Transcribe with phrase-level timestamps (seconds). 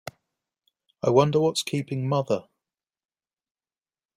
[1.03, 2.45] I wonder what's keeping mother?